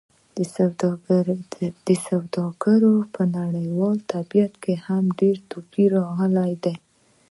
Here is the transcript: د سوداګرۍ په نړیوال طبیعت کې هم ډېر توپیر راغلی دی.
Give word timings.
د 1.87 1.93
سوداګرۍ 2.07 3.01
په 3.15 3.21
نړیوال 3.37 3.97
طبیعت 4.13 4.53
کې 4.63 4.73
هم 4.85 5.03
ډېر 5.19 5.37
توپیر 5.51 5.89
راغلی 6.05 6.53
دی. 6.63 6.75